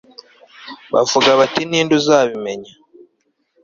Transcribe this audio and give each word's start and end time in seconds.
bavuga 0.93 1.29
bati 1.39 1.61
ni 1.69 1.79
nde 1.85 1.93
uzabimenya 1.99 2.73